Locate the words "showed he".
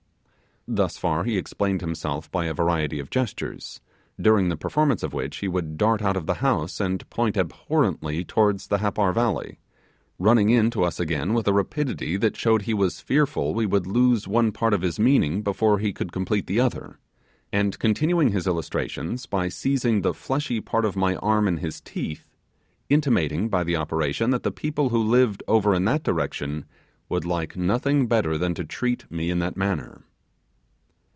12.37-12.75